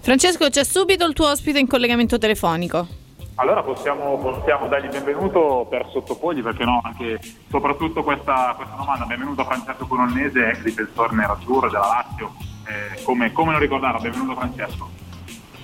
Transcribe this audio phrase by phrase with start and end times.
[0.00, 2.86] Francesco, c'è subito il tuo ospite in collegamento telefonico.
[3.36, 7.18] Allora possiamo, possiamo dargli il benvenuto per sottopogli, perché no, anche
[7.48, 9.06] soprattutto questa, questa domanda.
[9.06, 12.34] Benvenuto a Francesco Colonnese, ex difensore nerazzurro della Lazio.
[12.66, 14.00] Eh, come, come non ricordarlo?
[14.00, 14.90] Benvenuto Francesco.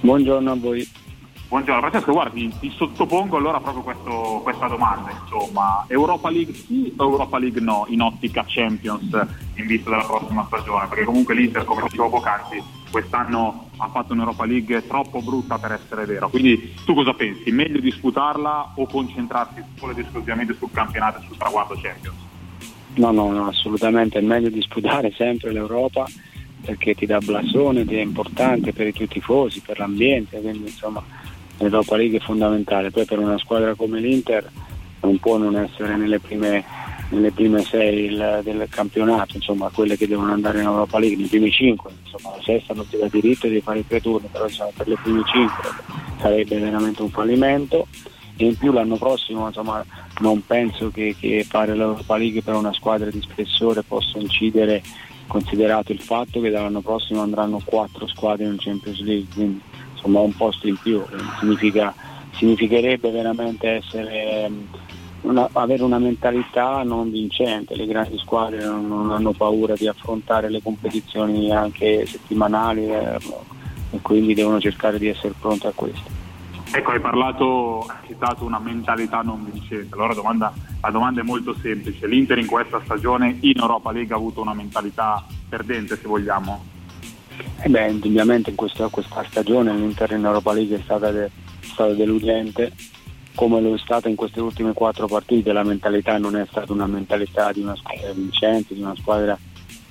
[0.00, 1.04] Buongiorno a voi.
[1.48, 7.04] Buongiorno Francesco, guardi, ti sottopongo allora proprio questo, questa domanda, insomma, Europa League sì o
[7.04, 9.12] Europa League no in ottica Champions
[9.54, 10.88] in vista della prossima stagione?
[10.88, 12.60] Perché comunque l'Inter, come dicevo poc'anzi,
[12.90, 17.50] quest'anno ha fatto un'Europa League troppo brutta per essere vera, quindi tu cosa pensi?
[17.50, 22.16] Meglio disputarla o concentrarsi solo ed esclusivamente sul campionato e sul traguardo Champions?
[22.94, 26.06] No, no, no, assolutamente, è meglio disputare sempre l'Europa
[26.62, 31.02] perché ti dà blasone, ti è importante per i tuoi tifosi, per l'ambiente, quindi insomma
[31.58, 34.50] l'Europa League è fondamentale, poi per una squadra come l'Inter
[35.02, 36.64] non può non essere nelle prime,
[37.10, 41.28] nelle prime sei il, del campionato, insomma quelle che devono andare in Europa League, nei
[41.28, 44.46] primi cinque, insomma la sesta non ti dà diritto di fare i tre turni, però
[44.46, 45.70] insomma, per le prime cinque
[46.20, 47.86] sarebbe veramente un fallimento.
[48.38, 49.82] E in più l'anno prossimo insomma,
[50.20, 54.82] non penso che, che fare l'Europa League per una squadra di spessore possa incidere
[55.26, 59.60] considerato il fatto che dall'anno prossimo andranno quattro squadre in Champions League, quindi
[59.94, 61.02] insomma un posto in più,
[61.40, 61.94] significa,
[62.34, 64.50] significherebbe veramente essere,
[65.22, 70.48] una, avere una mentalità non vincente, le grandi squadre non, non, hanno paura di affrontare
[70.50, 73.18] le competizioni anche settimanali eh,
[73.90, 76.14] e quindi devono cercare di essere pronti a questo.
[76.72, 79.94] Ecco, hai parlato, hai citato una mentalità non vincente.
[79.94, 82.06] Allora domanda, la domanda è molto semplice.
[82.06, 86.74] L'Inter in questa stagione in Europa League ha avuto una mentalità perdente, se vogliamo?
[87.62, 91.30] Eh beh, indubbiamente in questa, questa stagione l'Inter in Europa League è stata, de,
[91.60, 92.72] stata deludente,
[93.36, 96.86] come lo è stata in queste ultime quattro partite, la mentalità non è stata una
[96.86, 99.38] mentalità di una squadra vincente, di una squadra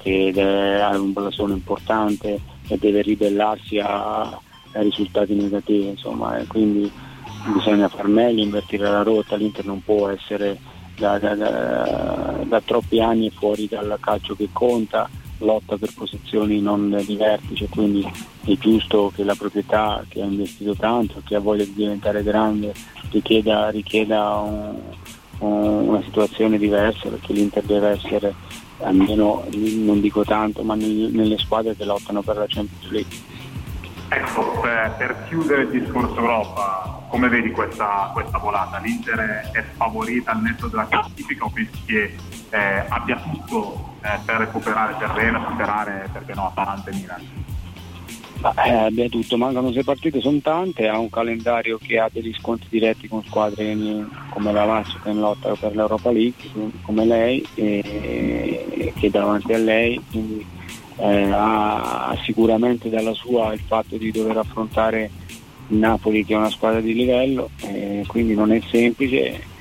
[0.01, 6.91] che avere un blasone importante e deve ribellarsi a, a risultati negativi, insomma, quindi
[7.53, 10.57] bisogna far meglio, invertire la rotta, l'Inter non può essere
[10.97, 15.07] da, da, da, da troppi anni fuori dal calcio che conta
[15.39, 18.05] lotta per posizioni non di vertice, quindi
[18.45, 22.73] è giusto che la proprietà che ha investito tanto, che ha voglia di diventare grande,
[23.11, 24.79] richieda, richieda un,
[25.39, 28.33] un, una situazione diversa perché l'Inter deve essere
[28.79, 33.17] almeno, non dico tanto, ma nelle squadre che lottano per la Champions League.
[34.09, 38.77] Ecco, per, chiudere il discorso Europa, come vedi questa, questa volata?
[38.79, 42.13] L'Inter è favorita al netto della classifica o pensi che
[42.49, 47.21] eh, abbia tutto eh, per recuperare terreno, superare perché no Atalanta e Milan?
[48.65, 52.67] Eh, abbia tutto, mancano sei partite, sono tante, ha un calendario che ha degli scontri
[52.69, 53.77] diretti con squadre
[54.31, 56.51] come la Lazio che è in lotta per l'Europa League,
[56.81, 60.45] come lei, e, che è davanti a lei, quindi
[60.97, 65.23] eh, ha sicuramente dalla sua il fatto di dover affrontare
[65.67, 69.53] Napoli che è una squadra di livello, eh, quindi non è semplice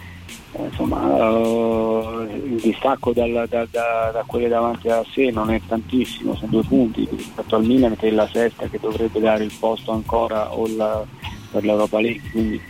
[0.57, 5.61] eh, insomma, uh, il distacco dal, da, da, da quelle davanti a sé non è
[5.67, 9.53] tantissimo, sono due punti rispetto al Milan che è la sesta che dovrebbe dare il
[9.59, 11.05] posto ancora la,
[11.51, 12.61] per l'Europa League, quindi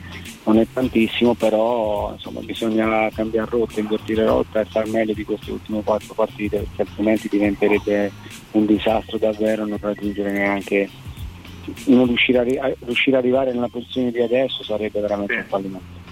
[0.45, 5.51] non è tantissimo, però insomma, bisogna cambiare rotta, invertire rotta e far meglio di queste
[5.51, 8.13] ultime quattro partite, altrimenti diventerebbe
[8.53, 10.89] un disastro davvero non raggiungere neanche
[11.87, 15.39] non riuscire a, riuscire ad arrivare nella posizione di adesso sarebbe veramente sì.
[15.39, 16.03] un fallimento.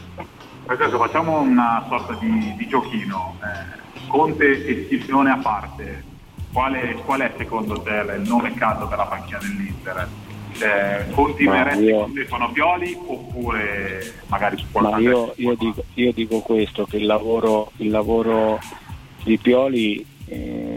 [0.66, 3.36] Adesso facciamo una sorta di, di giochino.
[3.42, 6.04] Eh, Conte e Scipione a parte,
[6.52, 10.08] quale, qual è secondo te il nome caso per la panchina dell'Inter?
[10.58, 12.00] Eh, continueresti io...
[12.00, 15.00] con Stefano Pioli oppure magari su qualcosa?
[15.00, 18.60] Io, io, dico, io, dico, questo, che il lavoro, il lavoro
[19.24, 20.71] di Pioli eh,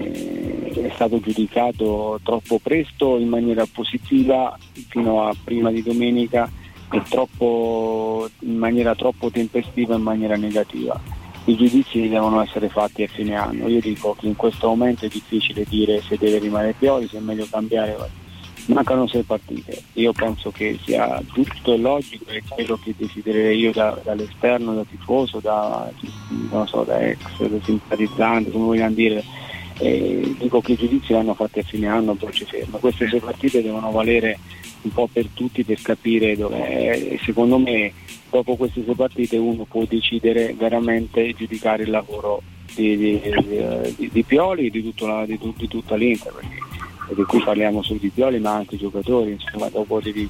[0.86, 4.58] è stato giudicato troppo presto in maniera positiva
[4.90, 6.50] fino a prima di domenica
[7.10, 11.00] troppo, in maniera troppo tempestiva in maniera negativa.
[11.46, 13.68] I giudizi devono essere fatti a fine anno.
[13.68, 17.22] Io dico che in questo momento è difficile dire se deve rimanere Pioli, se è
[17.22, 18.24] meglio cambiare.
[18.68, 19.84] Mancano sei partite.
[19.94, 24.84] Io penso che sia giusto e logico e quello che desidererei io da, dall'esterno, da
[24.90, 25.88] tifoso, da,
[26.66, 29.24] so, da ex, da simpatizzante, come vogliamo dire.
[29.78, 32.78] Eh, dico che i giudizi vanno fatti a fine anno, ci fermo.
[32.78, 34.40] Queste sei partite devono valere
[34.86, 37.92] un po' per tutti per capire dove secondo me
[38.30, 42.42] dopo queste due partite uno può decidere veramente giudicare il lavoro
[42.74, 43.22] di, di,
[43.98, 48.10] di, di Pioli e di, la, di, tutta l'Inter perché di cui parliamo solo di
[48.10, 50.30] Pioli ma anche i giocatori insomma dopo devi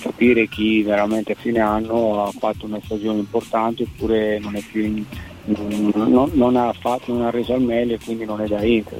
[0.00, 4.84] capire chi veramente a fine anno ha fatto una stagione importante oppure non è più
[4.84, 5.04] in,
[5.46, 8.98] non, non, ha fatto, non ha reso al meglio e quindi non è da Inter.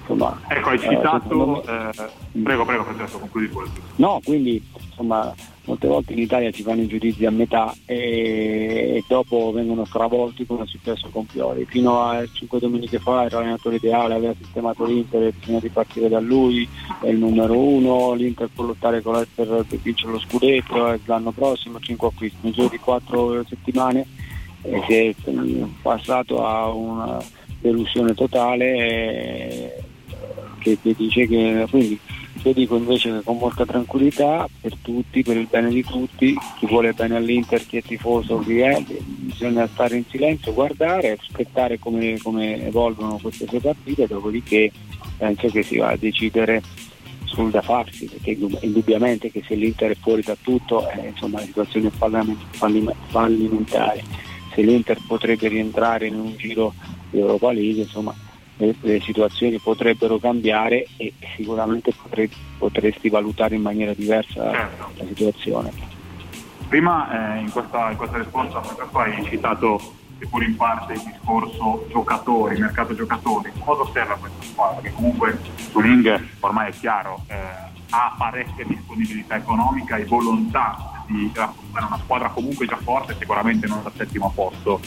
[0.00, 1.62] insomma, ecco, hai citato...
[1.64, 1.90] Eh,
[2.32, 2.42] me...
[2.42, 3.68] prego, prego, Francesco, concludi pure.
[3.96, 5.34] No, quindi insomma
[5.64, 10.44] molte volte in Italia si fanno i giudizi a metà e, e dopo vengono stravolti
[10.44, 11.64] come è successo con Pioli.
[11.66, 16.68] Fino a 5 domeniche fa era l'allenatore ideale, aveva sistemato l'Inter, bisogna ripartire da lui,
[17.00, 21.78] è il numero uno, l'Inter può lottare con per, per vincere lo scudetto l'anno prossimo,
[21.78, 24.06] 5 acquisti, nel giro di 4 settimane
[24.62, 25.14] e si è
[25.82, 27.22] passato a una
[27.60, 29.72] delusione totale eh,
[30.58, 31.98] che, che dice che quindi
[32.44, 36.66] io dico invece che con molta tranquillità per tutti, per il bene di tutti, chi
[36.66, 42.18] vuole bene all'Inter, chi è tifoso, chi è, bisogna stare in silenzio, guardare, aspettare come,
[42.18, 44.72] come evolvono queste due partite, dopodiché
[45.18, 46.62] penso che si va a decidere
[47.24, 51.46] sul da farsi, perché indubbiamente che se l'Inter è fuori da tutto è insomma, una
[51.46, 54.02] situazione fallimentare,
[54.54, 56.74] se l'Inter potrebbe rientrare in un giro
[57.10, 58.14] di Europa League, insomma
[58.56, 64.90] le, le situazioni potrebbero cambiare e sicuramente potrei, potresti valutare in maniera diversa certo.
[64.96, 65.72] la situazione.
[66.68, 68.62] Prima eh, in, questa, in, questa, risposta
[68.92, 69.78] hai citato
[70.18, 74.80] seppur in parte il discorso giocatori, mercato giocatori, cosa osserva questa squadra?
[74.80, 75.38] Che comunque
[75.72, 77.61] Turing ormai è chiaro, eh,
[77.92, 83.80] ha parecchia disponibilità economica e volontà di rafforzare una squadra comunque già forte, sicuramente non
[83.84, 84.80] al settimo posto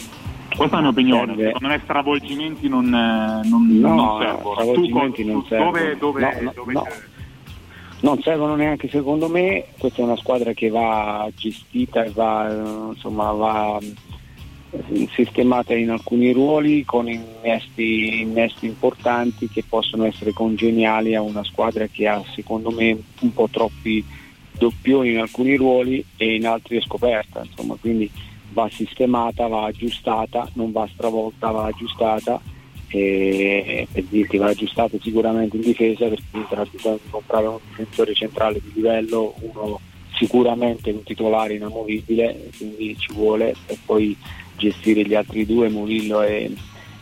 [0.56, 1.44] questa è la mia opinione, serve.
[1.46, 4.54] secondo me stravolgimenti non, eh, non, no, non servono.
[4.54, 5.70] Stravolgimenti tu, non servono.
[5.70, 6.86] Dove, dove, no, dove no.
[7.98, 13.30] Non servono neanche secondo me, questa è una squadra che va gestita e va, insomma,
[13.32, 13.94] va eh,
[15.14, 21.86] sistemata in alcuni ruoli con innesti, innesti importanti che possono essere congeniali a una squadra
[21.86, 24.04] che ha secondo me un po' troppi
[24.58, 28.10] doppioni in alcuni ruoli e in altri è scoperta, insomma, quindi
[28.52, 32.40] va sistemata, va aggiustata, non va stravolta, va aggiustata
[32.88, 38.14] e per dirti va aggiustata sicuramente in difesa perché ha bisogno di comprare un difensore
[38.14, 39.80] centrale di livello, uno
[40.14, 44.16] sicuramente un titolare inamovibile, quindi ci vuole e poi
[44.56, 46.54] gestire gli altri due, Murillo e,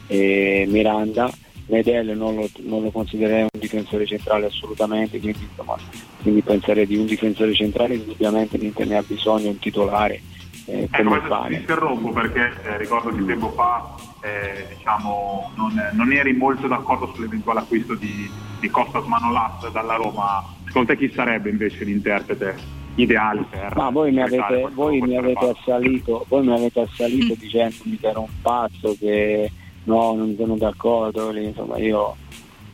[0.06, 1.31] e Miranda.
[1.67, 5.77] Medel non lo, non lo, considererei un difensore centrale assolutamente, quindi, insomma,
[6.21, 10.21] quindi penserei di un difensore centrale, indubbiamente l'Inter ne ha bisogno, un titolare
[10.67, 16.33] eh, ecco, ti interrompo perché eh, ricordo che tempo fa eh, diciamo, non, non, eri
[16.33, 18.31] molto d'accordo sull'eventuale acquisto di,
[18.61, 20.43] di Costas Manolas dalla Roma.
[20.65, 22.56] Secondo te chi sarebbe invece l'interprete
[22.96, 23.75] ideale per...
[23.76, 28.20] Ma voi mi avete, voi mi avete assalito, voi mi avete assalito dicendomi che ero
[28.20, 29.50] un pazzo, che
[29.85, 32.17] no, non sono d'accordo, insomma io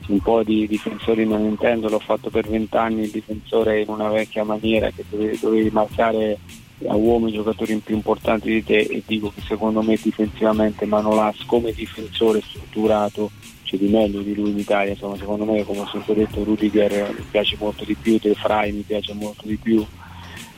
[0.09, 4.45] un po' di difensori non intendo, l'ho fatto per vent'anni il difensore in una vecchia
[4.45, 6.39] maniera che dovevi, dovevi marcare
[6.87, 11.73] a uomini giocatori più importanti di te e dico che secondo me difensivamente Manolas come
[11.73, 13.31] difensore strutturato
[13.63, 17.15] c'è di meglio di lui in Italia, insomma secondo me come ho sempre detto Rudiger
[17.17, 19.85] mi piace molto di più, De Frey mi piace molto di più,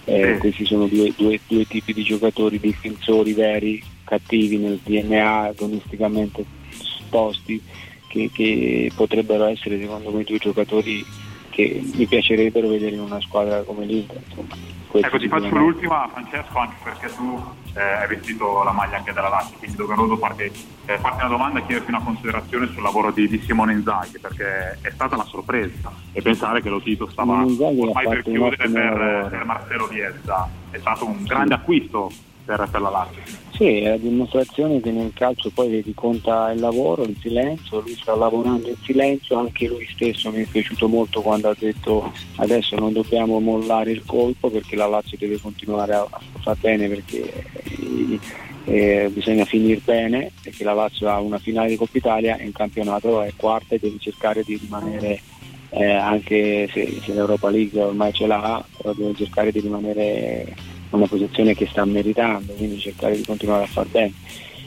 [0.04, 6.44] eh, questi sono due, due, due, tipi di giocatori difensori veri, cattivi nel DNA, agonisticamente
[6.70, 7.62] sposti
[8.08, 11.04] che, che potrebbero essere secondo me due giocatori
[11.50, 14.20] che mi piacerebbero vedere in una squadra come l'Inter.
[14.26, 14.81] Insomma.
[14.94, 17.42] Ecco, ti faccio l'ultima, Francesco, anche perché tu
[17.74, 20.42] eh, hai vestito la maglia anche della Lazio, quindi doveroso farti,
[20.84, 24.78] eh, farti una domanda e chiederti una considerazione sul lavoro di, di, Simone Inzaghi, perché
[24.82, 29.44] è stata una sorpresa e pensare che lo Tito stava ormai per chiudere per, per
[29.44, 30.48] Marcelo Bielsa.
[30.70, 32.10] È stato un grande acquisto
[32.44, 33.41] per, per la Lazio.
[33.54, 37.94] Sì, è la dimostrazione che nel calcio poi vedi conta il lavoro, il silenzio, lui
[37.94, 42.76] sta lavorando in silenzio, anche lui stesso mi è piaciuto molto quando ha detto adesso
[42.76, 46.08] non dobbiamo mollare il colpo perché la Lazio deve continuare a,
[46.40, 47.30] fare bene perché
[47.78, 48.18] eh,
[48.64, 52.52] eh, bisogna finire bene perché la Lazio ha una finale di Coppa Italia e in
[52.52, 55.20] campionato è quarta e deve cercare di rimanere
[55.68, 60.54] eh, anche se, se l'Europa League ormai ce l'ha, però deve cercare di rimanere
[60.96, 64.12] una posizione che sta meritando, quindi cercare di continuare a far bene.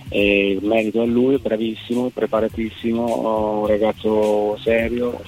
[0.09, 5.19] E merito a lui, bravissimo, preparatissimo, un ragazzo serio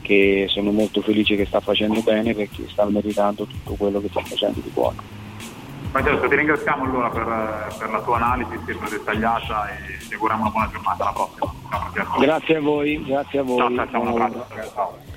[0.00, 4.20] che sono molto felice che sta facendo bene perché sta meritando tutto quello che sta
[4.20, 5.20] facendo di buono.
[5.90, 10.50] Francesco, ti ringraziamo allora per, per, la tua analisi sempre dettagliata e ti auguriamo una
[10.50, 11.02] buona giornata.
[11.04, 12.18] Alla prossima.
[12.18, 13.58] Grazie a voi, grazie a voi.
[13.58, 14.46] Ciao, ciao, ciao un abbraccio.
[14.74, 15.11] Ciao.